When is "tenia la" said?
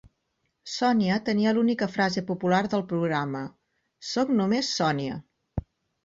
1.25-1.59